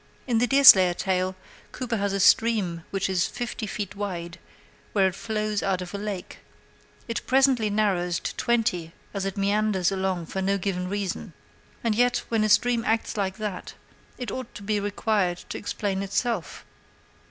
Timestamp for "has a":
1.97-2.19